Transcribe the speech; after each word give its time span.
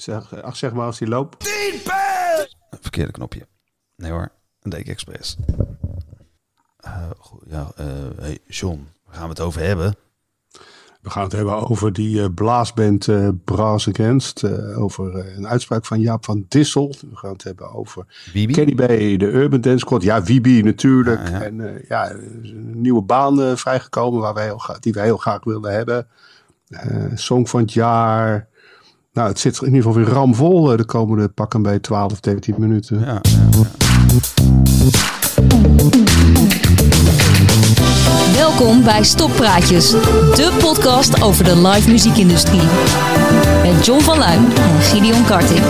Zeg, 0.00 0.42
ach, 0.42 0.56
zeg 0.56 0.72
maar 0.72 0.86
als 0.86 0.98
hij 0.98 1.08
loopt. 1.08 1.48
Verkeerde 2.80 3.12
knopje. 3.12 3.46
Nee 3.96 4.10
hoor, 4.10 4.30
een 4.62 4.70
Dake 4.70 4.90
Express. 4.90 5.36
Eh, 6.76 7.02
goed, 7.18 7.42
ja, 7.46 7.70
eh, 7.76 7.86
hey 8.20 8.38
John, 8.46 8.88
waar 9.04 9.14
gaan 9.14 9.22
we 9.24 9.28
het 9.30 9.40
over 9.40 9.60
hebben? 9.62 9.94
We 11.00 11.10
gaan 11.10 11.22
het 11.22 11.32
hebben 11.32 11.68
over 11.68 11.92
die 11.92 12.22
eh, 12.22 12.28
blaasband 12.34 13.08
eh 13.08 13.28
Brass 13.44 13.88
Against. 13.88 14.42
eh, 14.42 14.82
over 14.82 15.16
eh, 15.18 15.36
een 15.36 15.48
uitspraak 15.48 15.86
van 15.86 16.00
Jaap 16.00 16.24
van 16.24 16.44
Dissel. 16.48 16.94
We 17.10 17.16
gaan 17.16 17.32
het 17.32 17.42
hebben 17.44 17.72
over 17.72 18.06
Wiebe? 18.32 18.52
Kenny 18.52 18.74
B, 18.74 18.88
de 19.18 19.30
Urban 19.32 19.60
Dance 19.60 19.78
Squad. 19.78 20.02
Ja, 20.02 20.22
Wiebe 20.22 20.60
natuurlijk. 20.62 21.28
Ja, 21.28 21.34
ja. 21.34 21.42
En 21.42 21.74
eh, 21.74 21.88
ja, 21.88 22.08
er 22.08 22.18
een 22.42 22.80
nieuwe 22.80 23.02
baan 23.02 23.42
eh, 23.42 23.56
vrijgekomen 23.56 24.20
waar 24.20 24.34
wij 24.34 24.44
heel 24.44 24.62
die 24.80 24.92
wij 24.92 25.04
heel 25.04 25.16
graag 25.16 25.44
wilden 25.44 25.72
hebben. 25.72 26.06
Eh, 26.68 27.04
song 27.14 27.46
van 27.46 27.60
het 27.60 27.72
jaar. 27.72 28.48
Nou, 29.12 29.28
het 29.28 29.38
zit 29.38 29.58
in 29.60 29.66
ieder 29.66 29.82
geval 29.82 29.96
weer 29.96 30.08
ramvol 30.12 30.70
eh, 30.70 30.76
de 30.76 30.84
komende 30.84 31.28
pakken 31.28 31.62
bij 31.62 31.78
12, 31.78 32.20
13 32.20 32.54
minuten. 32.58 33.00
Ja, 33.00 33.06
ja, 33.06 33.20
ja. 33.50 33.68
Welkom 38.34 38.82
bij 38.84 39.04
Stoppraatjes, 39.04 39.90
de 39.90 40.56
podcast 40.60 41.22
over 41.22 41.44
de 41.44 41.56
live 41.68 41.90
muziekindustrie. 41.90 42.62
Met 43.62 43.86
John 43.86 44.00
van 44.00 44.18
Luijn 44.18 44.44
en 44.56 44.80
Gideon 44.80 45.24
Karting. 45.24 45.60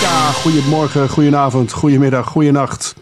Ja, 0.00 0.30
goedemorgen, 0.32 1.08
goedenavond, 1.08 1.72
goedemiddag, 1.72 2.26
goedenacht. 2.26 2.94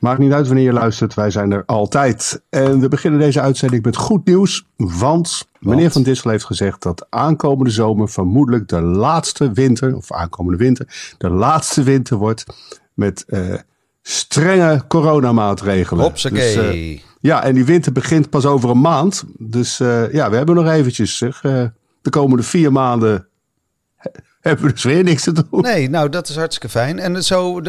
Maakt 0.00 0.18
niet 0.18 0.32
uit 0.32 0.46
wanneer 0.46 0.64
je 0.64 0.72
luistert, 0.72 1.14
wij 1.14 1.30
zijn 1.30 1.52
er 1.52 1.62
altijd. 1.66 2.42
En 2.50 2.80
we 2.80 2.88
beginnen 2.88 3.20
deze 3.20 3.40
uitzending 3.40 3.84
met 3.84 3.96
goed 3.96 4.26
nieuws, 4.26 4.66
want 4.76 5.48
meneer 5.58 5.90
Van 5.90 6.02
Dissel 6.02 6.30
heeft 6.30 6.44
gezegd 6.44 6.82
dat 6.82 7.06
aankomende 7.10 7.70
zomer 7.70 8.08
vermoedelijk 8.08 8.68
de 8.68 8.80
laatste 8.80 9.52
winter, 9.52 9.96
of 9.96 10.12
aankomende 10.12 10.58
winter, 10.58 11.14
de 11.18 11.30
laatste 11.30 11.82
winter 11.82 12.16
wordt 12.16 12.44
met 12.94 13.24
eh, 13.26 13.54
strenge 14.02 14.84
coronamaatregelen. 14.88 16.04
Hopsakee. 16.04 16.54
Dus, 16.54 16.56
eh, 16.56 17.00
ja, 17.20 17.42
en 17.42 17.54
die 17.54 17.64
winter 17.64 17.92
begint 17.92 18.30
pas 18.30 18.46
over 18.46 18.70
een 18.70 18.80
maand. 18.80 19.24
Dus 19.38 19.80
eh, 19.80 20.12
ja, 20.12 20.30
we 20.30 20.36
hebben 20.36 20.54
nog 20.54 20.68
eventjes, 20.68 21.16
zeg, 21.16 21.40
de 22.02 22.10
komende 22.10 22.42
vier 22.42 22.72
maanden 22.72 23.28
hebben 24.48 24.64
we 24.64 24.72
dus 24.72 24.84
weer 24.84 25.04
niks 25.04 25.22
te 25.22 25.32
doen. 25.32 25.60
Nee, 25.60 25.90
nou 25.90 26.08
dat 26.08 26.28
is 26.28 26.36
hartstikke 26.36 26.68
fijn. 26.68 26.98
En 26.98 27.24
zo, 27.24 27.60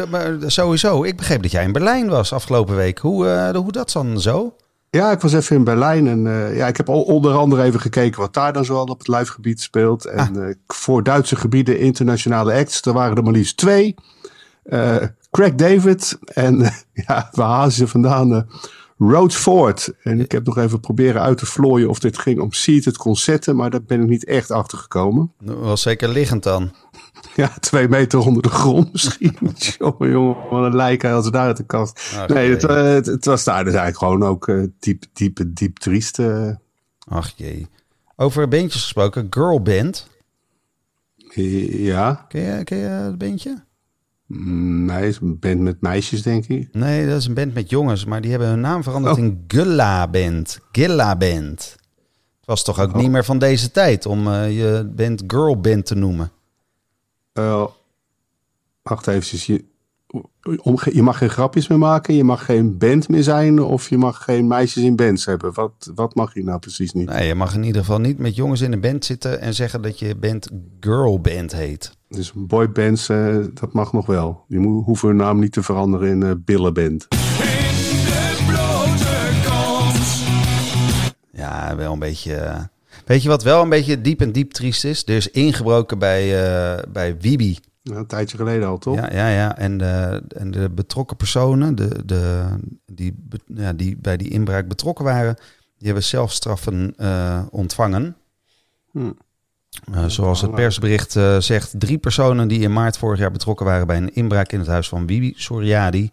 sowieso, 0.46 1.04
ik 1.04 1.16
begreep 1.16 1.42
dat 1.42 1.50
jij 1.50 1.64
in 1.64 1.72
Berlijn 1.72 2.08
was 2.08 2.32
afgelopen 2.32 2.76
week. 2.76 2.98
Hoe, 2.98 3.28
eh, 3.28 3.56
hoe 3.56 3.72
dat 3.72 3.92
dan 3.92 4.20
zo? 4.20 4.56
Ja, 4.90 5.10
ik 5.10 5.20
was 5.20 5.32
even 5.32 5.56
in 5.56 5.64
Berlijn 5.64 6.08
en 6.08 6.26
eh, 6.26 6.56
ja, 6.56 6.66
ik 6.66 6.76
heb 6.76 6.88
onder 6.88 7.32
andere 7.32 7.62
even 7.62 7.80
gekeken 7.80 8.20
wat 8.20 8.34
daar 8.34 8.52
dan 8.52 8.64
zoal 8.64 8.84
op 8.84 8.98
het 8.98 9.08
live 9.08 9.32
gebied 9.32 9.60
speelt. 9.60 10.04
En 10.04 10.48
eh, 10.48 10.54
voor 10.66 11.02
Duitse 11.02 11.36
gebieden 11.36 11.78
internationale 11.78 12.52
acts, 12.52 12.82
er 12.82 12.92
waren 12.92 13.16
er 13.16 13.22
maar 13.22 13.32
liefst 13.32 13.56
twee. 13.56 13.94
Craig 15.30 15.54
David 15.54 16.18
en 16.24 16.58
ja, 17.06 17.28
waar 17.32 17.48
halen 17.48 17.72
ze 17.72 17.88
vandaan? 17.88 18.48
Rhodes 19.10 19.36
Ford. 19.36 19.92
En 20.02 20.20
ik 20.20 20.32
heb 20.32 20.46
nog 20.46 20.58
even 20.58 20.80
proberen 20.80 21.22
uit 21.22 21.38
te 21.38 21.46
vlooien 21.46 21.88
of 21.88 21.98
dit 21.98 22.18
ging 22.18 22.40
om 22.40 22.52
seated 22.52 22.96
concerten, 22.96 23.56
maar 23.56 23.70
daar 23.70 23.82
ben 23.82 24.00
ik 24.02 24.08
niet 24.08 24.24
echt 24.24 24.50
achter 24.50 24.78
gekomen. 24.78 25.32
Dat 25.40 25.56
was 25.58 25.82
zeker 25.82 26.08
liggend 26.08 26.42
dan. 26.42 26.70
Ja, 27.36 27.48
twee 27.60 27.88
meter 27.88 28.18
onder 28.18 28.42
de 28.42 28.48
grond 28.48 28.92
misschien. 28.92 29.36
jongen, 29.78 30.10
jongen, 30.10 30.36
wat 30.50 30.64
een 30.64 30.76
lijk 30.76 31.04
als 31.04 31.30
daar 31.30 31.46
uit 31.46 31.56
de 31.56 31.66
kast. 31.66 32.12
Ach, 32.16 32.28
nee, 32.28 32.50
het, 32.50 32.64
eh, 32.64 32.82
het, 32.84 33.06
het 33.06 33.24
was 33.24 33.44
daar 33.44 33.64
dus 33.64 33.74
eigenlijk 33.74 33.98
gewoon 33.98 34.30
ook 34.30 34.48
eh, 34.48 34.62
diep, 34.78 35.04
diep, 35.12 35.40
diep 35.46 35.78
triest. 35.78 36.18
eh. 36.18 36.50
Ach 37.08 37.32
jee. 37.36 37.68
Over 38.16 38.48
bandjes 38.48 38.82
gesproken, 38.82 39.26
Girl 39.30 39.62
Band. 39.62 40.06
ja, 41.68 42.24
Ken 42.28 42.40
je, 42.42 42.64
ken 42.64 42.78
je 42.78 42.84
het 42.84 43.18
bandje? 43.18 43.64
Nee, 44.34 45.08
is 45.08 45.18
een 45.20 45.38
band 45.38 45.60
met 45.60 45.80
meisjes, 45.80 46.22
denk 46.22 46.46
ik. 46.46 46.68
Nee, 46.72 47.06
dat 47.08 47.18
is 47.18 47.26
een 47.26 47.34
band 47.34 47.54
met 47.54 47.70
jongens, 47.70 48.04
maar 48.04 48.20
die 48.20 48.30
hebben 48.30 48.48
hun 48.48 48.60
naam 48.60 48.82
veranderd 48.82 49.16
Oh. 49.16 49.22
in 49.24 49.44
Gulla 49.48 50.08
Band. 50.08 50.58
Gilla 50.72 51.16
Band. 51.16 51.76
Het 52.36 52.46
was 52.46 52.64
toch 52.64 52.80
ook 52.80 52.94
niet 52.94 53.10
meer 53.10 53.24
van 53.24 53.38
deze 53.38 53.70
tijd 53.70 54.06
om 54.06 54.28
eh, 54.28 54.56
je 54.58 54.92
band 54.96 55.22
Girl 55.26 55.60
Band 55.60 55.86
te 55.86 55.94
noemen. 55.94 56.30
Eh, 57.32 57.66
wacht 58.82 59.06
even, 59.06 59.54
je, 59.54 59.64
om, 60.62 60.78
je 60.92 61.02
mag 61.02 61.18
geen 61.18 61.30
grapjes 61.30 61.68
meer 61.68 61.78
maken, 61.78 62.14
je 62.14 62.24
mag 62.24 62.44
geen 62.44 62.78
band 62.78 63.08
meer 63.08 63.22
zijn 63.22 63.60
of 63.60 63.88
je 63.88 63.98
mag 63.98 64.24
geen 64.24 64.46
meisjes 64.46 64.82
in 64.84 64.96
bands 64.96 65.24
hebben. 65.24 65.54
Wat, 65.54 65.90
wat 65.94 66.14
mag 66.14 66.34
je 66.34 66.44
nou 66.44 66.58
precies 66.58 66.92
niet? 66.92 67.08
Nee, 67.08 67.26
je 67.26 67.34
mag 67.34 67.54
in 67.54 67.62
ieder 67.64 67.80
geval 67.80 68.00
niet 68.00 68.18
met 68.18 68.36
jongens 68.36 68.60
in 68.60 68.72
een 68.72 68.80
band 68.80 69.04
zitten 69.04 69.40
en 69.40 69.54
zeggen 69.54 69.82
dat 69.82 69.98
je 69.98 70.14
band 70.16 70.48
Girl 70.80 71.20
Band 71.20 71.52
heet. 71.52 71.92
Dus 72.12 72.32
boybands, 72.34 73.08
eh 73.08 73.36
dat 73.54 73.72
mag 73.72 73.92
nog 73.92 74.06
wel. 74.06 74.44
Die 74.48 74.60
mo- 74.60 74.82
hoeven 74.82 75.08
hun 75.08 75.16
naam 75.16 75.38
niet 75.38 75.52
te 75.52 75.62
veranderen 75.62 76.08
in 76.08 76.22
eh 76.22 76.30
billenband. 76.44 77.08
Ja, 81.32 81.76
wel 81.76 81.92
een 81.92 81.98
beetje. 81.98 82.34
eh, 82.34 82.60
Weet 83.06 83.22
je 83.22 83.28
wat 83.28 83.42
wel 83.42 83.62
een 83.62 83.68
beetje 83.68 84.00
diep 84.00 84.20
en 84.20 84.32
diep 84.32 84.52
triest 84.52 84.84
is? 84.84 85.02
Er 85.06 85.14
is 85.16 85.30
ingebroken 85.30 85.98
bij, 85.98 86.26
bij 86.88 87.16
Wibi. 87.18 87.58
Ja, 87.82 87.96
een 87.96 88.06
tijdje 88.06 88.36
geleden 88.36 88.68
al, 88.68 88.78
toch? 88.78 88.94
Ja, 88.96 89.12
ja, 89.12 89.28
ja. 89.28 89.56
En 89.58 89.78
de, 89.78 90.22
en 90.28 90.50
de 90.50 90.70
betrokken 90.70 91.16
personen, 91.16 91.74
de, 91.74 92.02
de, 92.04 92.44
die, 92.86 93.14
ja, 93.46 93.72
die 93.72 93.96
bij 94.00 94.16
die 94.16 94.28
inbraak 94.30 94.68
betrokken 94.68 95.04
waren, 95.04 95.34
die 95.78 95.86
hebben 95.86 96.04
zelfstraffen 96.04 96.94
eh, 96.96 97.42
ontvangen. 97.50 98.16
Hm. 98.90 99.10
Eh, 99.90 100.04
zoals 100.06 100.40
het 100.40 100.54
persbericht 100.54 101.16
eh, 101.16 101.38
zegt, 101.38 101.74
drie 101.78 101.98
personen 101.98 102.48
die 102.48 102.60
in 102.60 102.72
maart 102.72 102.98
vorig 102.98 103.18
jaar 103.18 103.30
betrokken 103.30 103.66
waren 103.66 103.86
bij 103.86 103.96
een 103.96 104.14
inbraak 104.14 104.52
in 104.52 104.58
het 104.58 104.68
huis 104.68 104.88
van 104.88 105.06
Bibi 105.06 105.32
Soriadi 105.36 106.10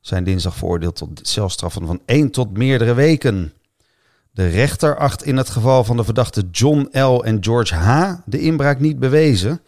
zijn 0.00 0.24
dinsdag 0.24 0.56
veroordeeld 0.56 0.96
tot 0.96 1.20
celstraffen 1.22 1.86
van 1.86 2.00
één 2.04 2.30
tot 2.30 2.56
meerdere 2.56 2.94
weken. 2.94 3.52
De 4.30 4.48
rechter 4.48 4.96
acht 4.96 5.24
in 5.24 5.36
het 5.36 5.50
geval 5.50 5.84
van 5.84 5.96
de 5.96 6.04
verdachte 6.04 6.44
John 6.50 6.88
L. 6.92 7.24
en 7.24 7.44
George 7.44 7.74
H. 7.74 8.12
de 8.24 8.40
inbraak 8.40 8.80
niet 8.80 8.98
bewezen. 8.98 9.60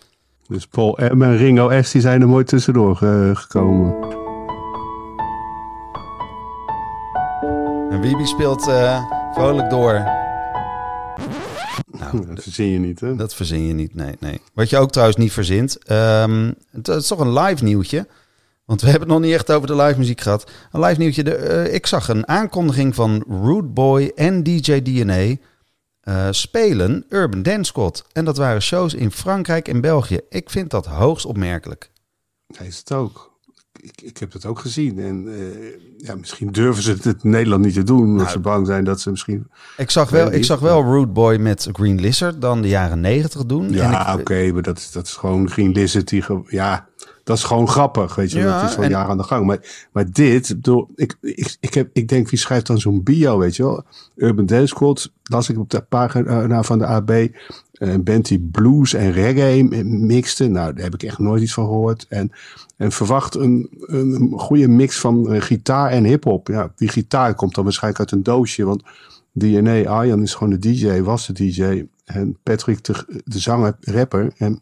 Dus 0.46 0.66
Paul 0.66 0.98
M 1.12 1.22
en 1.22 1.36
Ringo 1.36 1.82
S 1.82 1.90
die 1.90 2.00
zijn 2.00 2.20
er 2.20 2.28
mooi 2.28 2.44
tussendoor 2.44 3.02
eh, 3.02 3.36
gekomen. 3.36 3.94
En 7.90 8.00
Bibi 8.00 8.26
speelt 8.26 8.62
vrolijk 9.34 9.70
door. 9.70 10.17
Nou, 12.12 12.26
Dat 12.34 12.42
verzin 12.42 12.66
je 12.66 12.78
niet, 12.78 13.00
hè? 13.00 13.16
Dat 13.16 13.34
verzin 13.34 13.66
je 13.66 13.74
niet, 13.74 13.94
nee, 13.94 14.16
nee. 14.20 14.40
Wat 14.54 14.70
je 14.70 14.78
ook 14.78 14.90
trouwens 14.90 15.18
niet 15.18 15.32
verzint. 15.32 15.78
ehm, 15.84 16.52
het, 16.70 16.88
is 16.88 17.06
toch 17.06 17.20
een 17.20 17.38
live 17.38 17.64
nieuwtje. 17.64 18.06
Want 18.64 18.80
we 18.80 18.88
hebben 18.88 19.08
het 19.08 19.18
nog 19.18 19.26
niet 19.26 19.36
echt 19.36 19.50
over 19.52 19.66
de 19.66 19.76
live 19.76 19.98
muziek 19.98 20.20
gehad. 20.20 20.50
Een 20.72 20.80
live 20.80 21.00
nieuwtje. 21.00 21.24
De, 21.24 21.34
eh, 21.34 21.74
ik 21.74 21.86
zag 21.86 22.08
een 22.08 22.28
aankondiging 22.28 22.94
van 22.94 23.24
Rude 23.28 23.68
Boy 23.68 24.12
en 24.14 24.42
DJ 24.42 24.82
DNA 24.82 25.36
eh, 26.00 26.28
spelen 26.30 27.04
Urban 27.08 27.42
Dance 27.42 27.64
Squad. 27.64 28.04
En 28.12 28.24
dat 28.24 28.36
waren 28.36 28.62
shows 28.62 28.94
in 28.94 29.10
Frankrijk 29.10 29.68
en 29.68 29.80
België. 29.80 30.20
Ik 30.28 30.50
vind 30.50 30.70
dat 30.70 30.86
hoogst 30.86 31.26
opmerkelijk. 31.26 31.90
Hij 32.56 32.66
is 32.66 32.78
het 32.78 32.92
ook. 32.92 33.27
Ik, 33.80 34.02
ik 34.02 34.18
heb 34.18 34.32
het 34.32 34.46
ook 34.46 34.58
gezien. 34.58 34.98
En 34.98 35.28
eh, 35.28 36.06
ja, 36.06 36.14
misschien 36.14 36.52
durven 36.52 36.82
ze 36.82 36.90
het 36.90 37.04
in 37.04 37.30
Nederland 37.30 37.64
niet 37.64 37.74
te 37.74 37.82
doen. 37.82 38.00
Omdat 38.02 38.16
Nou, 38.18 38.30
ze 38.30 38.38
bang 38.38 38.66
zijn 38.66 38.84
dat 38.84 39.00
ze 39.00 39.10
misschien... 39.10 39.46
Ik 39.76 39.90
zag 39.90 40.10
wel, 40.10 40.32
ik 40.32 40.44
zag 40.44 40.60
wel 40.60 40.82
Rude 40.82 41.06
Boy 41.12 41.36
met 41.36 41.68
Green 41.72 42.00
Lizard 42.00 42.40
dan 42.40 42.62
de 42.62 42.68
jaren 42.68 43.00
negentig 43.00 43.46
doen. 43.46 43.66
En 43.66 43.72
Ja, 43.72 44.16
oké, 44.18 44.52
maar 44.52 44.62
dat 44.62 44.78
is, 44.78 44.92
dat 44.92 45.06
is 45.06 45.12
gewoon 45.12 45.50
Green 45.50 45.72
Lizard. 45.72 46.08
Die, 46.08 46.24
ja, 46.46 46.88
dat 47.24 47.36
is 47.36 47.44
gewoon 47.44 47.68
grappig, 47.68 48.14
weet 48.14 48.30
je. 48.32 48.38
Ja, 48.38 48.60
dat 48.60 48.70
is 48.70 48.76
al 48.76 48.82
en- 48.82 48.90
jaren 48.90 49.10
aan 49.10 49.16
de 49.16 49.22
gang. 49.22 49.46
Maar, 49.46 49.86
maar 49.92 50.10
dit, 50.10 50.48
bedoel, 50.48 50.88
ik, 50.94 51.16
ik, 51.20 51.56
ik, 51.60 51.74
heb, 51.74 51.88
ik 51.92 52.08
denk, 52.08 52.30
wie 52.30 52.38
schrijft 52.38 52.66
dan 52.66 52.78
zo'n 52.78 53.02
bio, 53.02 53.38
weet 53.38 53.56
je 53.56 53.62
wel? 53.62 53.84
Urban 54.16 54.46
Dance 54.46 54.66
Squad, 54.66 55.10
las 55.22 55.48
ik 55.48 55.58
op 55.58 55.70
de 55.70 55.80
pagina 55.80 56.62
van 56.62 56.78
de 56.78 56.86
AB. 56.86 57.10
Een 57.78 58.04
band 58.04 58.28
die 58.28 58.48
blues 58.50 58.94
en 58.94 59.12
reggae 59.12 59.84
mixte. 59.84 60.48
Nou, 60.48 60.72
daar 60.74 60.84
heb 60.84 60.94
ik 60.94 61.02
echt 61.02 61.18
nooit 61.18 61.42
iets 61.42 61.52
van 61.52 61.64
gehoord. 61.64 62.06
En, 62.08 62.32
en 62.76 62.92
verwacht 62.92 63.34
een, 63.34 63.68
een 63.80 64.32
goede 64.36 64.68
mix 64.68 64.98
van 64.98 65.32
eh, 65.32 65.40
gitaar 65.40 65.90
en 65.90 66.04
hip-hop. 66.04 66.48
Ja, 66.48 66.72
die 66.76 66.88
gitaar 66.88 67.34
komt 67.34 67.54
dan 67.54 67.64
waarschijnlijk 67.64 68.00
uit 68.00 68.12
een 68.12 68.22
doosje. 68.22 68.64
Want 68.64 68.82
DNA, 69.32 69.84
Arjan 69.84 70.22
is 70.22 70.34
gewoon 70.34 70.58
de 70.58 70.72
DJ, 70.72 71.00
was 71.00 71.26
de 71.26 71.32
DJ. 71.32 71.86
En 72.04 72.36
Patrick, 72.42 72.84
de, 72.84 73.22
de 73.24 73.38
zanger, 73.38 73.76
rapper. 73.80 74.32
En 74.36 74.60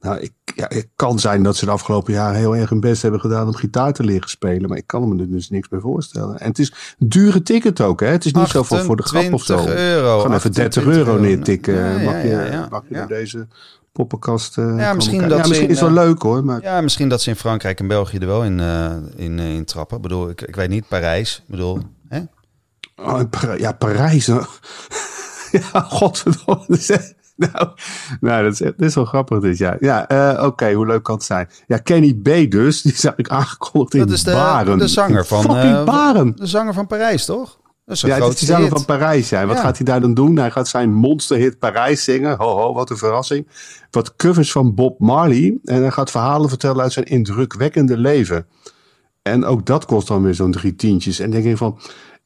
nou, 0.00 0.18
ik, 0.20 0.32
ja, 0.54 0.66
het 0.68 0.88
kan 0.96 1.18
zijn 1.18 1.42
dat 1.42 1.56
ze 1.56 1.64
de 1.64 1.70
afgelopen 1.70 2.12
jaren 2.12 2.38
heel 2.38 2.56
erg 2.56 2.70
hun 2.70 2.80
best 2.80 3.02
hebben 3.02 3.20
gedaan 3.20 3.46
om 3.46 3.54
gitaar 3.54 3.92
te 3.92 4.04
leren 4.04 4.28
spelen. 4.28 4.68
Maar 4.68 4.78
ik 4.78 4.86
kan 4.86 5.08
me 5.08 5.22
er 5.22 5.30
dus 5.30 5.50
niks 5.50 5.68
bij 5.68 5.80
voorstellen. 5.80 6.38
En 6.40 6.48
het 6.48 6.58
is 6.58 6.72
een 6.98 7.08
dure 7.08 7.42
ticket 7.42 7.80
ook, 7.80 8.00
hè? 8.00 8.06
Het 8.06 8.24
is 8.24 8.32
niet 8.32 8.48
zo 8.48 8.62
voor, 8.62 8.84
voor 8.84 8.96
de 8.96 9.02
grap 9.02 9.32
of 9.32 9.42
zo. 9.42 9.54
28 9.54 9.84
euro, 9.84 10.20
Gewoon 10.20 10.36
even 10.36 10.52
30 10.52 10.82
28 10.82 11.06
euro 11.06 11.20
neertikken. 11.20 11.74
Ja, 11.74 11.90
ja, 11.90 12.04
mag 12.04 12.22
je, 12.22 12.28
ja, 12.28 12.44
ja. 12.44 12.66
mag 12.70 12.82
je 12.88 12.94
Ja. 12.94 13.06
deze 13.06 13.46
poppenkast 13.92 14.58
eh, 14.58 14.64
komen 14.64 14.94
misschien 14.94 15.20
dat 15.20 15.30
ja, 15.30 15.36
misschien 15.46 15.62
in, 15.68 15.74
is 15.74 15.80
wel 15.80 15.88
eh, 15.88 15.94
leuk 15.94 16.22
hoor. 16.22 16.44
Maar 16.44 16.62
Ja, 16.62 16.80
misschien 16.80 17.08
dat 17.08 17.22
ze 17.22 17.30
in 17.30 17.36
Frankrijk 17.36 17.80
en 17.80 17.88
België 17.88 18.18
er 18.18 18.26
wel 18.26 18.44
in, 18.44 18.60
eh, 18.60 18.92
in, 19.16 19.38
in 19.38 19.64
trappen. 19.64 19.96
Ik 19.96 20.02
bedoel, 20.02 20.28
ik, 20.28 20.42
ik 20.42 20.56
weet 20.56 20.68
niet, 20.68 20.88
Parijs. 20.88 21.36
Ik 21.36 21.50
bedoel, 21.50 21.78
hè? 22.08 22.20
Oh, 22.96 23.20
ja, 23.58 23.72
Parijs. 23.72 24.26
ja, 25.52 25.80
godverdomme. 25.80 26.66
nou, 27.52 27.68
nou 28.20 28.42
dat, 28.44 28.52
is, 28.52 28.58
dat 28.58 28.74
is 28.78 28.94
wel 28.94 29.04
grappig 29.04 29.40
dit 29.40 29.58
jaar. 29.58 29.76
Ja, 29.80 30.08
eh, 30.08 30.44
oké, 30.46 30.72
hoe 30.72 30.86
leuk 30.86 31.02
kan 31.02 31.14
het 31.14 31.24
zijn? 31.24 31.48
Ja, 31.66 31.78
Kenny 31.78 32.14
B 32.14 32.50
dus, 32.50 32.82
die 32.82 32.96
zag 32.96 33.16
ik 33.16 33.28
aangekondigd 33.28 33.94
in 33.94 34.00
Dat 34.00 34.10
is 34.10 34.22
de, 34.24 34.32
Baren. 34.32 34.78
de 34.78 34.88
zanger 34.88 35.26
van... 35.26 35.42
Fucking 35.42 35.74
eh, 35.74 35.84
Baren. 35.84 36.32
De 36.36 36.46
zanger 36.46 36.74
van 36.74 36.86
Parijs, 36.86 37.24
toch? 37.24 37.58
Dat 37.84 37.96
is 37.96 38.00
Ja, 38.00 38.14
het 38.14 38.32
is 38.32 38.38
die 38.38 38.48
zanger 38.48 38.68
van 38.68 38.84
Parijs 38.84 39.28
zijn. 39.28 39.46
Wat 39.46 39.56
Ja. 39.56 39.62
gaat 39.62 39.76
hij 39.76 39.86
daar 39.86 40.00
dan 40.00 40.14
doen? 40.14 40.36
Hij 40.36 40.50
gaat 40.50 40.68
zijn 40.68 40.92
monsterhit 40.92 41.58
Parijs 41.58 42.04
zingen. 42.04 42.36
Ho, 42.36 42.56
ho, 42.56 42.74
wat 42.74 42.90
een 42.90 42.96
verrassing. 42.96 43.48
Wat 43.90 44.16
covers 44.16 44.52
van 44.52 44.74
Bob 44.74 44.98
Marley. 44.98 45.58
En 45.64 45.80
hij 45.80 45.90
gaat 45.90 46.10
verhalen 46.10 46.48
vertellen 46.48 46.82
uit 46.82 46.92
zijn 46.92 47.04
indrukwekkende 47.04 47.96
leven. 47.96 48.46
En 49.22 49.44
ook 49.44 49.66
dat 49.66 49.84
kost 49.84 50.08
dan 50.08 50.22
weer 50.22 50.34
zo'n 50.34 50.50
drie 50.52 50.74
tientjes. 50.74 51.18
En 51.18 51.30
denk 51.30 51.44
ik 51.44 51.56
van... 51.56 51.78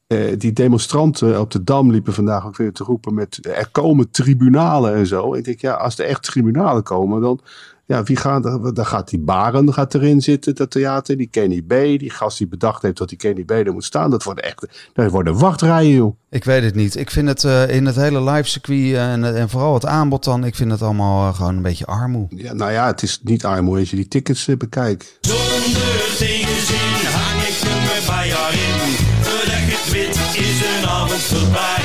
eh, 0.09 0.37
die 0.37 0.53
demonstranten 0.53 1.39
op 1.39 1.51
de 1.51 1.63
Dam 1.63 1.91
liepen 1.91 2.13
vandaag 2.13 2.45
ook 2.45 2.57
weer 2.57 2.73
te 2.73 2.83
roepen 2.83 3.13
met... 3.13 3.39
Er 3.45 3.69
komen 3.71 4.11
tribunalen 4.11 4.93
en 4.93 5.07
zo. 5.07 5.33
Ik 5.33 5.43
denk, 5.43 5.61
ja, 5.61 5.73
als 5.73 5.99
er 5.99 6.05
echt 6.05 6.23
tribunalen 6.23 6.83
komen, 6.83 7.21
dan... 7.21 7.39
Ja, 7.85 8.03
wie 8.03 8.15
gaat? 8.15 8.43
Dan 8.43 8.85
gaat 8.85 9.09
die 9.09 9.19
Baren 9.19 9.73
gaat 9.73 9.93
erin 9.93 10.21
zitten, 10.21 10.55
dat 10.55 10.71
theater. 10.71 11.17
Die 11.17 11.27
Kenny 11.27 11.61
B, 11.61 11.69
die 11.69 12.09
gast 12.09 12.37
die 12.37 12.47
bedacht 12.47 12.81
heeft 12.81 12.97
dat 12.97 13.09
die 13.09 13.17
Kenny 13.17 13.43
B 13.43 13.51
er 13.51 13.73
moet 13.73 13.83
staan. 13.83 14.11
Dat 14.11 14.23
worden 14.23 14.43
echt... 14.43 14.89
Dat 14.93 15.11
worden 15.11 15.37
wachtrijen, 15.37 15.95
joh. 15.95 16.15
Ik 16.29 16.43
weet 16.43 16.63
het 16.63 16.75
niet. 16.75 16.95
Ik 16.95 17.11
vind 17.11 17.27
het 17.27 17.43
eh, 17.43 17.75
in 17.75 17.85
het 17.85 17.95
hele 17.95 18.23
live 18.31 18.49
circuit 18.49 18.93
eh, 18.93 19.11
en, 19.11 19.35
en 19.35 19.49
vooral 19.49 19.73
het 19.73 19.85
aanbod 19.85 20.23
dan... 20.23 20.43
Ik 20.43 20.55
vind 20.55 20.71
het 20.71 20.81
allemaal 20.81 21.33
gewoon 21.33 21.55
een 21.55 21.61
beetje 21.61 21.85
armoe. 21.85 22.27
Ja, 22.29 22.53
nou 22.53 22.71
ja, 22.71 22.87
het 22.87 23.01
is 23.01 23.19
niet 23.23 23.45
armoe 23.45 23.79
als 23.79 23.89
je 23.89 23.95
die 23.95 24.07
tickets 24.07 24.45
bekijkt. 24.57 25.17
Zonder 25.21 26.15
tegenzin 26.17 27.05
hang 27.11 27.41
ik 27.41 27.61
er 27.61 27.81
me 27.81 28.03
bij 28.07 28.27
jou 28.27 28.53
in. 28.53 28.68
Een 31.19 31.25
voorbij. 31.25 31.83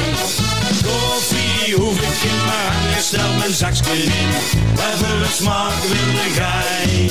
Koffie 0.82 1.74
hoef 1.74 1.96
ik 2.00 2.30
in 2.30 2.36
mijn 2.36 2.72
hangen, 2.72 3.02
stel 3.02 3.34
mijn 3.38 3.52
zakje 3.52 3.92
in. 4.02 4.28
Maar 4.74 4.96
voor 4.96 5.18
de 5.18 5.28
smaak 5.30 5.72
wilde 5.72 6.28
gij. 6.30 7.10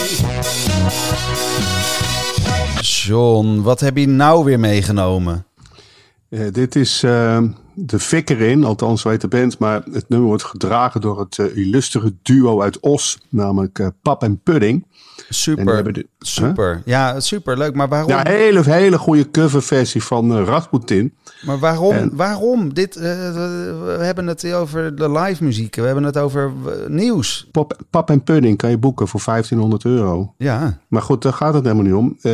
John, 2.82 3.62
wat 3.62 3.80
heb 3.80 3.98
je 3.98 4.08
nou 4.08 4.44
weer 4.44 4.60
meegenomen? 4.60 5.46
Eh, 6.30 6.40
dit 6.52 6.76
is 6.76 7.04
eh, 7.04 7.42
de 7.76 8.00
Fikker 8.00 8.42
in, 8.42 8.64
althans 8.64 9.02
zo 9.02 9.10
heet 9.10 9.22
de 9.22 9.28
band. 9.28 9.58
Maar 9.60 9.84
het 9.92 10.10
nummer 10.10 10.28
wordt 10.28 10.44
gedragen 10.44 11.02
door 11.02 11.20
het 11.20 11.40
eh, 11.40 11.58
illustere 11.58 12.14
duo 12.22 12.62
uit 12.62 12.80
Os, 12.80 13.18
namelijk 13.30 13.80
eh, 13.80 13.88
Pap 14.02 14.24
en 14.24 14.40
Pudding. 14.44 14.86
Super, 15.30 15.94
de- 15.94 16.08
super. 16.20 16.82
Ja, 16.86 17.20
super 17.20 17.58
leuk. 17.58 17.76
Maar 17.76 17.88
waarom? 17.88 18.10
Ja, 18.10 18.22
hele, 18.28 18.62
hele 18.72 18.98
goede 18.98 19.32
coverversie 19.32 20.04
van 20.04 20.38
eh, 20.38 20.44
Rasputin. 20.46 21.14
Maar 21.46 21.60
waarom? 21.60 21.92
En- 21.94 22.16
Waarom? 22.16 22.74
Dit, 22.74 22.96
we 22.96 23.98
hebben 24.00 24.28
het 24.28 24.54
over 24.54 24.96
de 24.96 25.12
live 25.12 25.44
muziek. 25.44 25.76
We 25.76 25.82
hebben 25.82 26.04
het 26.04 26.18
over 26.18 26.52
nieuws. 26.88 27.48
Pap, 27.52 27.82
Pap 27.90 28.10
en 28.10 28.24
Pudding 28.24 28.58
kan 28.58 28.70
je 28.70 28.78
boeken 28.78 29.08
voor 29.08 29.22
1500 29.26 29.86
euro. 29.86 30.34
Ja, 30.38 30.80
Maar 30.88 31.02
goed, 31.02 31.22
daar 31.22 31.34
gaat 31.34 31.54
het 31.54 31.64
helemaal 31.64 31.84
niet 31.86 31.94
om. 31.94 32.18
Eh, 32.22 32.32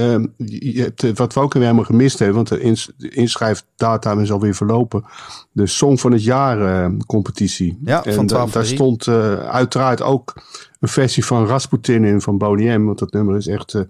je 0.71 0.81
hebt, 0.81 1.18
wat 1.18 1.33
we 1.33 1.39
ook 1.39 1.53
weer 1.53 1.63
helemaal 1.63 1.83
gemist 1.83 2.18
hebben, 2.19 2.35
want 2.35 2.47
de, 2.47 2.59
ins 2.59 2.92
de 2.97 3.09
inschrijfdata 3.09 4.13
is 4.13 4.31
alweer 4.31 4.56
verlopen. 4.56 5.03
De 5.52 5.68
Song 5.68 5.98
van 5.98 6.12
het 6.12 6.24
Jaar 6.24 6.84
eh, 6.86 6.92
competitie. 7.08 7.80
Ja, 7.84 8.04
en 8.06 8.14
van 8.14 8.26
da- 8.26 8.36
12 8.36 8.52
daar 8.52 8.66
stond 8.66 9.08
eh, 9.08 9.34
uiteraard 9.34 10.02
ook 10.02 10.34
een 10.80 10.88
versie 10.88 11.26
van 11.26 11.46
Rasputin 11.46 12.04
in 12.04 12.22
van 12.22 12.38
Boney 12.38 12.78
M. 12.78 12.86
Want 12.86 13.00
dat 13.00 13.12
nummer 13.14 13.36
is 13.38 13.48
echt 13.48 13.74
eh 13.74 13.81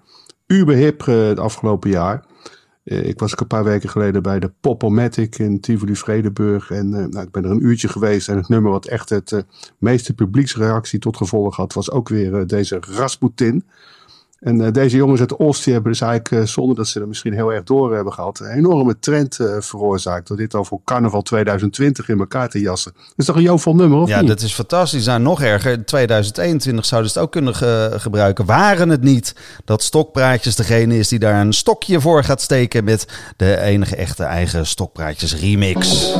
uberhip 0.47 1.05
het 1.05 1.39
afgelopen 1.39 1.89
jaar. 1.89 2.25
Ik 2.83 3.19
was 3.19 3.31
ook 3.33 3.39
een 3.39 3.47
paar 3.47 3.63
weken 3.63 3.89
geleden 3.89 4.21
bij 4.23 4.39
de 4.39 4.51
Popomatic 4.61 5.37
in 5.37 5.59
Tivoli 5.59 5.95
Vredenburg. 5.95 6.71
En 6.71 6.89
nou, 6.89 7.19
ik 7.19 7.31
ben 7.31 7.43
er 7.43 7.51
een 7.51 7.65
uurtje 7.65 7.87
geweest. 7.87 8.29
En 8.29 8.37
het 8.37 8.47
nummer 8.49 8.71
wat 8.71 8.85
echt 8.85 9.09
het 9.09 9.45
meeste 9.77 10.13
publieksreactie 10.13 10.99
tot 10.99 11.17
gevolg 11.17 11.55
had, 11.55 11.73
was 11.73 11.91
ook 11.91 12.09
weer 12.09 12.47
deze 12.47 12.77
Rasputin. 12.81 13.63
En 14.39 14.61
eh, 14.65 14.71
deze 14.71 14.97
jongens 14.97 15.19
uit 15.19 15.39
Oost 15.39 15.63
die 15.63 15.73
hebben 15.73 15.91
dus 15.91 16.01
eigenlijk, 16.01 16.31
eh, 16.43 16.47
zonder 16.51 16.75
dat 16.75 16.87
ze 16.87 16.99
er 16.99 17.07
misschien 17.07 17.33
heel 17.33 17.53
erg 17.53 17.63
door 17.63 17.95
hebben 17.95 18.13
gehad, 18.13 18.39
een 18.39 18.47
enorme 18.51 18.99
trend 18.99 19.39
eh, 19.39 19.55
veroorzaakt. 19.59 20.27
Door 20.27 20.37
dit 20.37 20.53
al 20.53 20.65
voor 20.65 20.79
carnaval 20.85 21.21
2020 21.21 22.09
in 22.09 22.19
elkaar 22.19 22.49
te 22.49 22.59
jassen. 22.59 22.91
Dat 22.95 23.13
is 23.15 23.25
toch 23.25 23.35
een 23.35 23.41
jovel 23.41 23.75
nummer, 23.75 23.99
of 23.99 24.09
ja 24.09 24.19
niet? 24.19 24.27
dat 24.27 24.41
is 24.41 24.53
fantastisch. 24.53 25.05
Nou, 25.05 25.19
nog 25.19 25.41
erger. 25.41 25.71
In 25.71 25.85
2021 25.85 26.85
zouden 26.85 27.11
ze 27.11 27.17
het 27.17 27.27
ook 27.27 27.31
kunnen 27.33 27.55
ge- 27.55 27.93
gebruiken. 27.97 28.45
Waren 28.45 28.89
het 28.89 29.01
niet 29.03 29.35
dat 29.65 29.83
Stokpraatjes 29.83 30.55
degene 30.55 30.97
is 30.97 31.07
die 31.07 31.19
daar 31.19 31.41
een 31.41 31.53
stokje 31.53 32.01
voor 32.01 32.23
gaat 32.23 32.41
steken 32.41 32.83
met 32.83 33.05
de 33.37 33.57
enige 33.59 33.95
echte 33.95 34.23
eigen 34.23 34.65
Stokpraatjes 34.65 35.35
remix. 35.35 36.13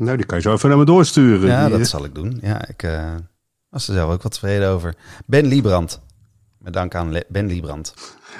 Nou, 0.00 0.16
die 0.16 0.26
kan 0.26 0.36
je 0.36 0.42
zo 0.42 0.52
even 0.52 0.68
naar 0.68 0.78
me 0.78 0.84
doorsturen. 0.84 1.48
Ja, 1.48 1.60
Die, 1.62 1.70
dat 1.70 1.80
eh, 1.80 1.86
zal 1.86 2.04
ik 2.04 2.14
doen. 2.14 2.38
Ja, 2.42 2.68
ik 2.68 2.82
eh, 2.82 3.14
was 3.68 3.88
er 3.88 3.94
zelf 3.94 4.12
ook 4.12 4.22
wat 4.22 4.32
tevreden 4.32 4.68
over. 4.68 4.94
Ben 5.26 5.46
Liebrand. 5.46 6.00
Met 6.58 6.72
dank 6.72 6.94
aan 6.94 7.12
Le- 7.12 7.24
Ben 7.28 7.46
Liebrand. 7.46 7.94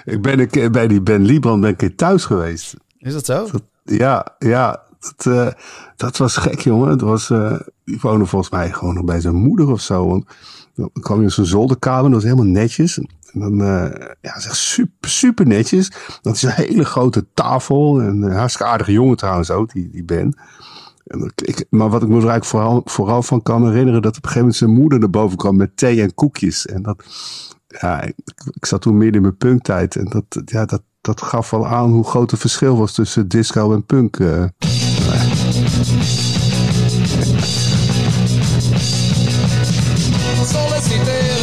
Ik 0.04 0.22
ben 0.22 0.38
een 0.38 0.50
keer 0.50 0.70
bij 0.70 0.88
die 0.88 1.00
Ben 1.00 1.22
Liebrand 1.24 1.60
ben 1.60 1.70
ik 1.70 1.80
een 1.82 1.88
keer 1.88 1.96
thuis 1.96 2.24
geweest. 2.24 2.74
Is 2.98 3.12
dat 3.12 3.24
zo? 3.24 3.46
Ja, 3.84 4.26
ja. 4.38 4.82
Dat, 5.00 5.26
eh, 5.34 5.48
dat 5.96 6.16
was 6.16 6.36
gek, 6.36 6.60
jongen. 6.60 6.88
Het 6.90 7.00
was, 7.00 7.30
eh 7.30 7.58
die 7.84 7.98
woonde 8.00 8.26
volgens 8.26 8.50
mij 8.50 8.72
gewoon 8.72 8.94
nog 8.94 9.04
bij 9.04 9.20
zijn 9.20 9.34
moeder 9.34 9.68
of 9.70 9.80
zo. 9.80 10.06
Want 10.08 10.24
dan 10.74 10.90
kwam 11.00 11.18
je 11.18 11.24
in 11.24 11.30
zijn 11.30 11.46
zolderkamer, 11.46 12.02
dat 12.02 12.12
was 12.12 12.22
helemaal 12.22 12.52
netjes. 12.52 12.98
En 12.98 13.40
dan, 13.40 13.60
eh 13.62 14.06
ja, 14.20 14.40
zeg 14.40 14.56
super, 14.56 15.10
super 15.10 15.46
netjes. 15.46 15.92
Dat 16.22 16.34
is 16.34 16.42
een 16.42 16.50
hele 16.50 16.84
grote 16.84 17.26
tafel. 17.34 18.00
En 18.00 18.22
een 18.22 18.32
hartstikke 18.36 18.70
aardige 18.72 18.92
jongen 18.92 19.16
trouwens 19.16 19.50
ook, 19.50 19.72
die, 19.72 19.90
die 19.90 20.04
Ben. 20.04 20.34
Maar 21.68 21.88
wat 21.88 22.02
ik 22.02 22.08
me 22.08 22.14
eigenlijk 22.14 22.44
vooral, 22.44 22.82
vooral 22.84 23.22
van 23.22 23.42
kan 23.42 23.66
herinneren, 23.66 24.02
dat 24.02 24.16
op 24.16 24.24
een 24.24 24.30
gegeven 24.30 24.40
moment 24.40 24.56
zijn 24.56 24.70
moeder 24.70 24.98
naar 24.98 25.10
boven 25.10 25.36
kwam 25.36 25.56
met 25.56 25.76
thee 25.76 26.02
en 26.02 26.14
koekjes. 26.14 26.66
En 26.66 26.82
dat, 26.82 27.04
ja, 27.66 28.02
ik, 28.02 28.66
zat 28.66 28.82
toen 28.82 28.96
midden 28.96 29.16
in 29.16 29.22
mijn 29.22 29.36
punktijd. 29.36 29.96
En 29.96 30.04
dat, 30.04 30.42
ja, 30.44 30.64
dat, 30.64 30.82
dat 31.00 31.22
gaf 31.22 31.50
wel 31.50 31.66
aan 31.66 31.90
hoe 31.90 32.04
groot 32.04 32.30
het 32.30 32.40
verschil 32.40 32.76
was 32.76 32.92
tussen 32.92 33.28
disco 33.28 33.72
en 33.72 33.84
punk. 33.86 34.16
Solliciteren. 40.46 41.39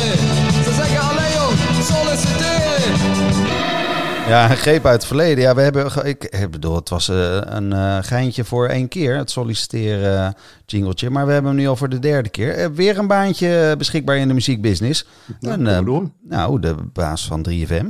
Ja, 4.34 4.52
een 4.52 4.58
greep 4.58 4.86
uit 4.86 4.96
het 4.96 5.06
verleden. 5.06 5.44
Ja, 5.44 5.56
we 5.56 5.62
hebben, 5.62 6.06
ik, 6.06 6.48
bedoel, 6.52 6.76
het 6.76 6.90
was 6.90 7.10
eh, 7.10 7.40
een 7.44 7.74
eh, 7.74 7.98
geintje 8.02 8.44
voor 8.44 8.68
één 8.68 8.88
keer, 8.88 9.18
het 9.18 9.32
solliciteren 9.32 10.36
jingletje. 10.66 11.10
Maar 11.10 11.26
we 11.26 11.32
hebben 11.32 11.52
hem 11.52 11.60
nu 11.60 11.68
al 11.68 11.76
voor 11.76 11.90
de 11.90 12.00
derde 12.00 12.30
keer. 12.30 12.54
Eh, 12.54 12.68
weer 12.68 12.98
een 12.98 13.08
baantje 13.08 13.76
beschikbaar 13.78 14.18
in 14.18 14.28
de 14.28 14.34
muziekbusiness. 14.34 15.08
Ja, 15.40 15.52
en, 15.52 15.62
nou, 16.22 16.60
de 16.60 16.76
baas 16.94 17.28
van 17.28 17.46
3FM. 17.50 17.86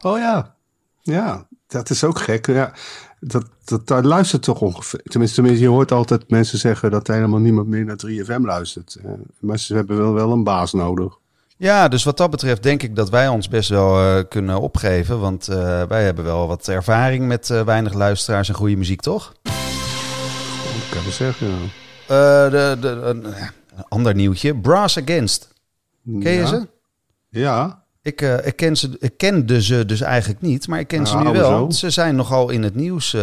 Oh 0.00 0.18
ja, 0.18 0.54
ja, 1.02 1.46
dat 1.66 1.90
is 1.90 2.04
ook 2.04 2.18
gek. 2.18 2.46
Ja, 2.46 2.72
dat, 3.20 3.44
dat, 3.64 3.86
daar 3.86 4.04
luistert 4.04 4.42
toch 4.42 4.60
ongeveer. 4.60 5.02
Tenminste, 5.02 5.36
tenminste, 5.36 5.64
je 5.64 5.70
hoort 5.70 5.92
altijd 5.92 6.30
mensen 6.30 6.58
zeggen 6.58 6.90
dat 6.90 7.06
helemaal 7.06 7.40
niemand 7.40 7.68
meer 7.68 7.84
naar 7.84 8.00
3FM 8.06 8.40
luistert. 8.40 8.96
Maar 9.40 9.58
ze 9.58 9.74
hebben 9.74 9.96
wel, 9.96 10.12
wel 10.12 10.32
een 10.32 10.44
baas 10.44 10.72
nodig. 10.72 11.18
Ja, 11.60 11.88
dus 11.88 12.04
wat 12.04 12.16
dat 12.16 12.30
betreft 12.30 12.62
denk 12.62 12.82
ik 12.82 12.96
dat 12.96 13.10
wij 13.10 13.28
ons 13.28 13.48
best 13.48 13.68
wel 13.68 14.00
eh, 14.00 14.24
kunnen 14.28 14.60
opgeven. 14.60 15.20
Want 15.20 15.48
eh, 15.48 15.82
wij 15.82 16.04
hebben 16.04 16.24
wel 16.24 16.46
wat 16.46 16.68
ervaring 16.68 17.26
met 17.26 17.50
eh, 17.50 17.62
weinig 17.62 17.92
luisteraars 17.92 18.48
en 18.48 18.54
goede 18.54 18.76
muziek, 18.76 19.00
toch? 19.00 19.34
Ik 19.42 20.90
kan 20.90 21.02
wel 21.02 21.12
zeggen. 21.12 21.48
ja. 22.08 22.48
De, 22.48 22.76
de, 22.80 22.88
een, 22.88 23.26
ander 23.88 24.14
nieuwtje. 24.14 24.56
Brass 24.56 24.98
Against. 24.98 25.48
Ken 26.04 26.32
je 26.32 26.38
ja. 26.38 26.46
ze? 26.46 26.68
Ja, 27.28 27.84
Ik, 28.02 28.20
ik, 28.20 28.56
ken 28.56 28.76
ze, 28.76 28.96
ik 28.98 29.16
kende 29.16 29.62
ze 29.62 29.86
dus 29.86 30.00
eigenlijk 30.00 30.40
niet, 30.40 30.68
maar 30.68 30.78
ik 30.78 30.88
ken 30.88 31.06
ze 31.06 31.16
nu 31.16 31.30
wel. 31.30 31.72
Ze 31.72 31.90
zijn 31.90 32.16
nogal 32.16 32.50
in 32.50 32.62
het 32.62 32.74
nieuws 32.74 33.16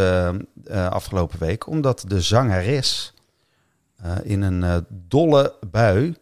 afgelopen 0.90 1.40
week, 1.40 1.68
omdat 1.68 2.04
de 2.08 2.22
zangeres 2.22 3.14
in 4.24 4.42
een 4.42 4.86
dolle 4.90 5.54
bui 5.72 6.16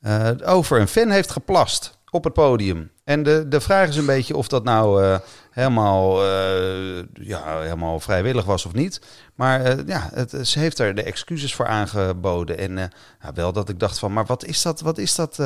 eh, 0.00 0.30
over 0.44 0.80
een 0.80 0.88
fan 0.88 1.10
heeft 1.10 1.30
geplast. 1.30 1.98
op 2.12 2.24
het 2.24 2.32
podium. 2.32 2.90
En 3.04 3.22
de, 3.22 3.48
de 3.48 3.60
vraag 3.60 3.88
is 3.88 3.96
een 3.96 4.06
beetje 4.06 4.36
of 4.36 4.48
dat 4.48 4.64
nou 4.64 5.04
eh, 5.04 5.18
helemaal, 5.50 6.22
eh, 6.24 7.02
ja, 7.12 7.60
helemaal 7.60 8.00
vrijwillig 8.00 8.44
was 8.44 8.66
of 8.66 8.72
niet. 8.72 9.00
Maar 9.34 9.86
ja, 9.86 10.10
het, 10.14 10.36
ze 10.42 10.58
heeft 10.58 10.78
er 10.78 10.94
de 10.94 11.02
excuses 11.02 11.54
voor 11.54 11.66
aangeboden. 11.66 12.58
En 12.58 12.76
ja, 13.22 13.32
wel 13.34 13.52
dat 13.52 13.68
ik 13.68 13.78
dacht 13.78 13.98
van, 13.98 14.12
maar 14.12 14.26
wat 14.26 14.44
is 14.44 14.62
dat? 14.62 14.80
Wat 14.80 14.98
is 14.98 15.14
dat 15.14 15.36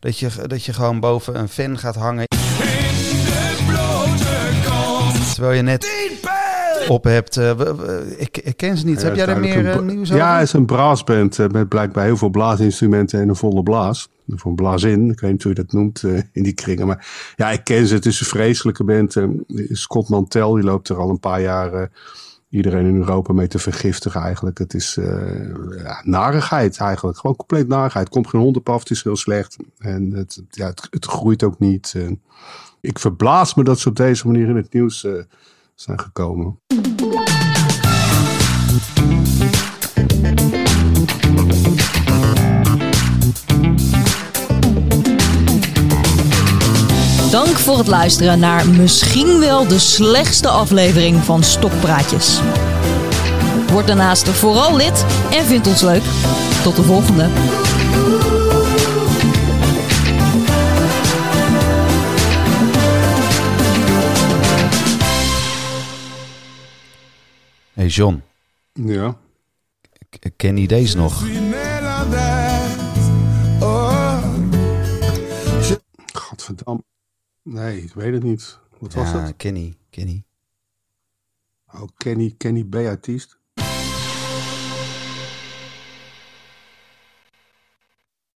dat, 0.00 0.18
je, 0.18 0.30
dat 0.46 0.64
je 0.64 0.72
gewoon 0.72 1.00
boven 1.00 1.38
een 1.38 1.48
fan 1.48 1.78
gaat 1.78 1.96
hangen... 1.96 2.26
Terwijl 5.34 5.56
je 5.56 5.62
net 5.62 5.84
op 6.90 7.04
hebt. 7.04 7.36
eh, 7.36 7.50
ik, 8.16 8.38
ik 8.38 8.56
ken 8.56 8.76
ze 8.76 8.84
niet. 8.86 9.00
Ja, 9.00 9.06
Heb 9.06 9.16
jij 9.16 9.26
er 9.26 9.40
meer 9.40 9.58
een 9.58 9.66
eh, 9.66 9.80
nieuws 9.80 10.08
Ja, 10.08 10.14
over? 10.14 10.34
het 10.38 10.42
is 10.46 10.52
een 10.52 10.66
braasband 10.66 11.38
eh, 11.38 11.48
met 11.48 11.68
blijkbaar 11.68 12.04
heel 12.04 12.16
veel 12.16 12.28
blaasinstrumenten 12.28 13.20
en 13.20 13.28
een 13.28 13.36
volle 13.36 13.62
blaas. 13.62 14.08
Of 14.34 14.44
een 14.44 14.54
blaasin, 14.54 15.10
ik 15.10 15.20
weet 15.20 15.30
niet 15.30 15.42
hoe 15.42 15.52
je 15.54 15.62
dat 15.62 15.72
noemt 15.72 16.02
in 16.32 16.42
die 16.42 16.52
kringen. 16.52 16.86
Maar 16.86 17.32
ja, 17.36 17.50
ik 17.50 17.64
ken 17.64 17.86
ze. 17.86 17.94
Het 17.94 18.06
is 18.06 18.20
een 18.20 18.26
vreselijke 18.26 18.84
band. 18.84 19.16
eh, 19.16 19.24
Scott 19.70 20.08
Mantel, 20.08 20.54
die 20.54 20.64
loopt 20.64 20.88
er 20.88 20.96
al 20.96 21.10
een 21.10 21.20
paar 21.20 21.40
jaar 21.40 21.90
iedereen 22.50 22.86
in 22.86 22.96
Europa 22.96 23.32
mee 23.32 23.46
te 23.48 23.58
vergiftigen 23.58 24.20
eigenlijk. 24.20 24.58
Het 24.58 24.74
is 24.74 24.96
eh, 24.96 25.82
ja, 25.82 26.00
narigheid 26.04 26.78
eigenlijk. 26.78 27.18
Gewoon 27.18 27.36
compleet 27.36 27.68
narigheid. 27.68 28.08
Komt 28.08 28.28
geen 28.28 28.40
hond 28.40 28.56
op 28.56 28.68
af, 28.68 28.78
het 28.80 28.90
is 28.90 29.02
heel 29.02 29.16
slecht. 29.16 29.56
En 29.78 30.12
het, 30.12 30.42
ja, 30.50 30.66
het, 30.66 30.86
het 30.90 31.04
groeit 31.04 31.42
ook 31.42 31.58
niet. 31.58 31.94
Ik 32.80 32.98
verblaas 32.98 33.54
me 33.54 33.64
dat 33.64 33.78
ze 33.78 33.88
op 33.88 33.96
deze 33.96 34.26
manier 34.26 34.48
in 34.48 34.56
het 34.56 34.72
nieuws 34.72 35.06
zijn 35.80 36.00
gekomen. 36.00 36.58
Dank 47.30 47.58
voor 47.58 47.78
het 47.78 47.86
luisteren 47.86 48.38
naar 48.38 48.68
misschien 48.68 49.38
wel 49.38 49.66
de 49.66 49.78
slechtste 49.78 50.48
aflevering 50.48 51.16
van 51.16 51.42
Stokpraatjes. 51.42 52.40
Word 53.72 53.86
daarnaast 53.86 54.28
vooral 54.28 54.76
lid 54.76 55.04
en 55.30 55.44
vind 55.44 55.66
ons 55.66 55.82
leuk. 55.82 56.02
Tot 56.62 56.76
de 56.76 56.82
volgende. 56.82 57.28
Hey 67.80 67.88
John, 67.88 68.22
Ja. 68.72 69.18
k- 70.08 70.30
ken 70.36 70.56
je 70.56 70.68
deze 70.68 70.96
nog? 70.96 71.22
Godverdamme. 76.12 76.82
Nee, 77.42 77.82
ik 77.82 77.92
weet 77.92 78.12
het 78.12 78.22
niet. 78.22 78.58
Wat 78.78 78.94
was 78.94 79.10
ja, 79.10 79.20
het? 79.22 79.36
Kenny, 79.36 79.74
Kenny. 79.90 80.24
Oh, 81.74 81.88
Kenny, 81.96 82.34
Kenny 82.36 82.64
B. 82.64 82.74
artiest. 82.74 83.38